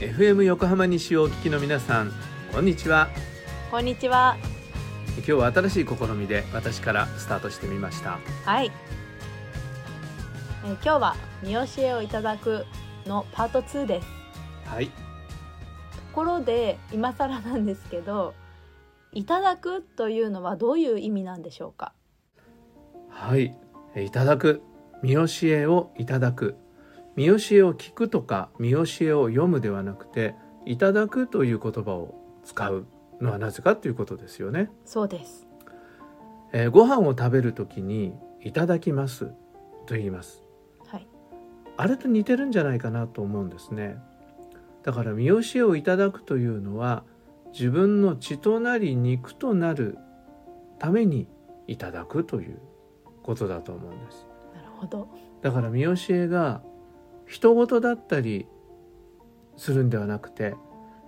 [0.00, 2.12] FM 横浜西をお聞きの皆さん
[2.52, 3.08] こんにちは
[3.70, 4.36] こんにちは。
[5.18, 8.70] 今日は新しい試みで私からスタートしてみましたはい。
[10.64, 12.64] えー今日は見教えをいただく
[13.06, 14.08] のパート2です。
[14.66, 14.92] はいと
[16.12, 18.34] ころで今更なんですけど、
[19.12, 21.92] いただくというのはどういう意味なんでしょうか？
[23.08, 23.54] はい
[23.94, 24.60] えいただく
[25.02, 26.56] 見教えをいただく
[27.16, 32.86] 見教えを聞くとか見教えを読むではなくていただくという言葉を使う
[33.20, 35.46] のはなぜかということですよね、そうです。
[36.52, 39.26] えーご飯を食べるときにいただきます
[39.86, 40.42] と言います
[40.86, 41.06] はい。
[41.76, 43.98] あれと似てるんじゃないかなと思うんですね
[44.82, 47.04] だから見教えをいただくというのは
[47.52, 49.98] 自分の血となり肉となる
[50.78, 51.28] ために
[51.66, 52.58] いただくという
[53.22, 55.08] ことだと思うんですなるほど。
[55.42, 56.62] だから見教えが
[57.30, 58.46] 人事だったり
[59.56, 60.56] するんではなくて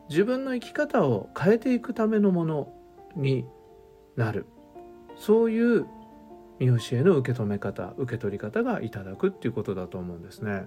[0.09, 2.73] 自分の生き方を変えていくためのもの
[3.17, 3.45] に
[4.15, 4.47] なる
[5.17, 5.87] そういう
[6.61, 10.63] 見教えの受け止め方受け取り方がいただくっていうことだと思うんですね。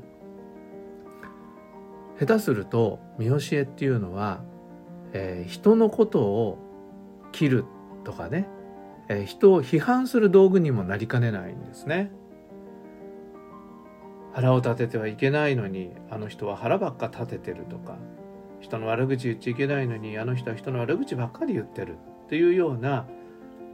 [2.20, 4.42] 下手すると見教えっていうのは、
[5.14, 6.58] えー人のことを
[7.32, 7.66] 切る
[8.04, 8.48] とかね、
[9.08, 12.12] えー人を批判する道具にもなりかねないんですね。
[14.36, 17.98] 腹を立ててはいけないのにあの人は腹ばっか立ててるとか
[18.60, 23.06] 人の悪口言っちゃいけないのにあの人は人の悪口ばっかり言ってるっていうような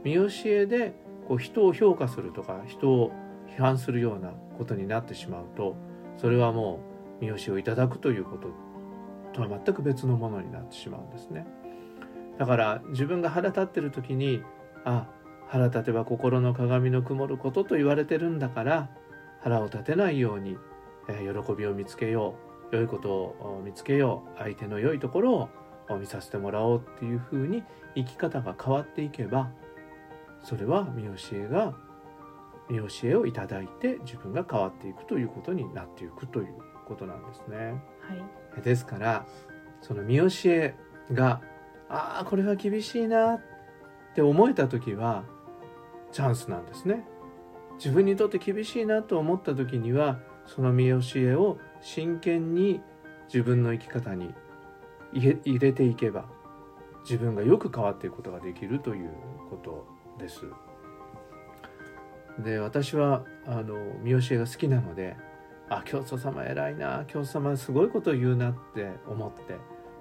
[0.04, 0.94] 見教えで
[1.26, 3.10] こう人を評価するとか人を
[3.48, 5.74] 批判するようなことになってしまうと
[6.16, 6.78] それはも
[7.20, 8.48] う見教えをいただくということ
[9.32, 11.46] とは全く別のものになってしまうんですね。
[12.38, 14.42] だから自分が腹立ってる時に
[14.84, 15.08] あ
[15.48, 18.90] 腹立てば心の鏡の曇ることと言われてるんだから
[19.42, 20.56] 腹を立てないように、
[21.08, 22.36] えー喜びを見つけよ
[22.72, 25.50] う良いことを見つけよう相手の良いところ
[25.88, 27.62] を見させてもらおうっていうふうに
[27.94, 29.50] 生き方が変わっていけば
[30.42, 31.74] それは見教えが
[32.70, 36.54] 見教えをいただいて自分が変わっていくということになっていくという
[36.86, 37.56] ことなんですね。
[38.00, 38.62] はい。
[38.62, 39.26] ですから
[39.82, 40.74] その見教え
[41.12, 41.42] が
[41.90, 43.40] ああこれは厳しいなっ
[44.14, 45.24] て思えた時は
[46.10, 47.04] チャンスなんですね
[47.82, 52.80] 自分にとって厳しいなと思った時にはその見教えを真剣に
[53.26, 54.32] 自分の生き方に
[55.12, 56.26] 入れていけば
[57.02, 59.10] 自分がよく変わっていくことができるという
[59.50, 59.84] こと
[60.16, 60.42] です。
[62.38, 65.16] で私はあの見教えが好きなので
[65.68, 69.56] あ教祖様偉いな教祖様すごいこと言うなって思って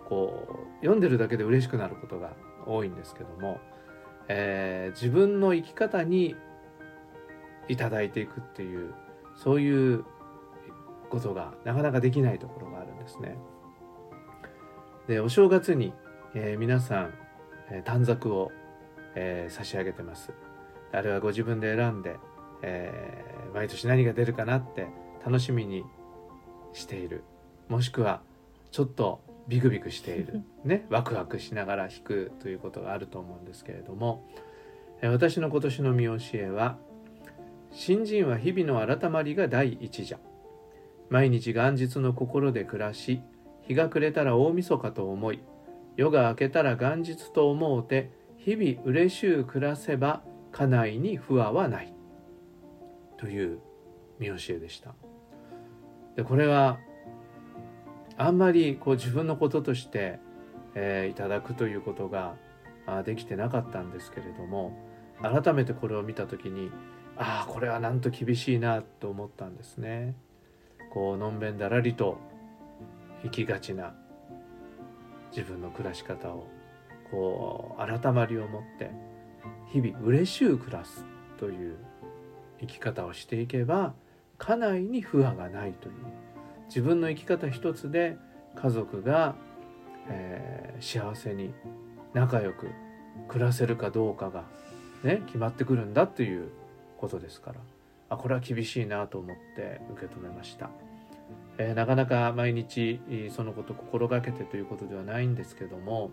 [0.07, 2.33] こう読んでるだけで嬉しくなることが
[2.67, 3.59] 多いんですけども、
[4.27, 6.35] えー自分の生き方に
[7.71, 8.93] いただいていくっていう
[9.35, 10.03] そういう
[11.09, 13.37] ことがなかなかできないところがあるんですね。
[15.07, 15.93] でお正月に、
[16.35, 17.13] えー皆さん、
[17.69, 18.51] えー短冊を、
[19.15, 20.31] えー差し上げてます。
[20.91, 22.17] あれはご自分で選んで、
[22.61, 24.87] えー毎年何が出るかなって
[25.25, 25.83] 楽しみに
[26.73, 27.23] している
[27.67, 28.21] もしくは
[28.71, 34.25] ちょっとビクビクしている、 ね、ワクワクしながら弾くということがあると思うんですけれども
[35.01, 36.77] えー私の今年の見教えは
[37.71, 40.19] 「新人は日々の改まりが第一じゃ」
[41.09, 43.21] 「毎日元日の心で暮らし
[43.61, 45.39] 日が暮れたら大晦日と思い
[45.95, 50.21] 夜が明けたら元日と思うて日々嬉しゅう暮らせば
[50.51, 51.93] 家内に不和はない」
[53.17, 53.59] という
[54.19, 54.93] 見教えでした。
[56.15, 56.79] でこれは
[58.17, 60.19] あんまりこう自分のこととして、
[60.75, 62.35] えーいただくということが
[63.05, 64.73] できてなかったんですけれども
[65.21, 66.71] 改めてこれを見た時に
[67.17, 70.16] ああこれはなんと厳しいなと思ったんですね。
[70.94, 72.17] こうのんべんだらりと
[73.23, 73.94] 生きがちな
[75.31, 76.47] 自分の暮らし方を
[77.09, 78.91] こう改まりを持って
[79.72, 81.05] 日々嬉しゅう暮らす
[81.38, 81.77] という
[82.59, 83.93] 生き方をしていけば
[84.37, 85.93] 家内に不和がないという
[86.67, 88.17] 自分の生き方一つで
[88.55, 89.35] 家族が、
[90.08, 91.53] えー幸せに
[92.13, 92.72] 仲良く
[93.28, 94.46] 暮らせるかどうかが、
[95.03, 96.49] ね、決まってくるんだという
[97.01, 97.57] ことですから
[98.09, 100.69] あこれは厳しいなと思って受け止めました、
[101.57, 106.11] えーなかなか毎日えーそのことを心がけてということではないんですけども、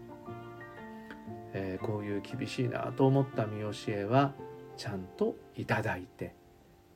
[1.53, 4.33] えーこういう厳しいなと思った見教えは
[4.77, 6.35] ちゃんといただいて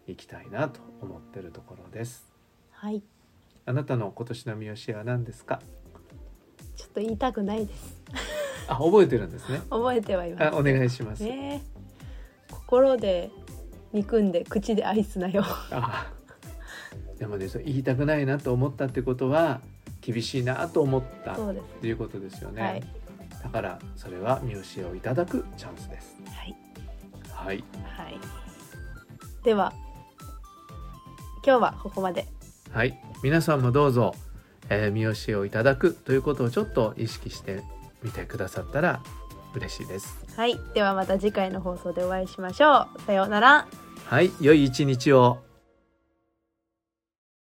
[0.07, 2.33] いきたいなと思ってるところです
[2.73, 3.03] はい。
[3.67, 5.61] あなたの今年の見教えは何ですか？
[6.77, 8.03] ちょっと言いたくないです。
[8.69, 10.45] あ覚えてるんですね 覚えてはいます。
[10.55, 11.83] あお願いします、ねえ
[12.53, 13.31] 心で
[13.93, 15.45] 憎んで口で愛すなよ。
[15.71, 16.13] あ
[17.19, 19.61] でもねそれ言いたくないなと思ったってことは
[20.01, 21.63] 厳しいなと思ったそうです。
[21.63, 22.83] っていうことですよね、はい。
[23.43, 26.17] だからそれは見教えをいただくチャンスです。
[26.31, 26.57] はい。
[27.33, 27.65] はい。
[27.85, 28.19] はい。
[29.45, 29.73] では
[31.45, 32.27] 今日はここまで。
[32.73, 32.99] はい。
[33.23, 34.15] 皆さんもどうぞ、
[34.69, 37.63] えー見教えをいただくということをちょっと意識して
[38.03, 39.03] みてくださったら
[39.55, 40.25] 嬉しいです。
[40.37, 40.59] はい。
[40.75, 43.03] ではまた次回の放送でお会いしましょう。
[43.03, 43.67] さようなら。
[44.07, 44.31] はい。
[44.41, 45.39] 良い一日を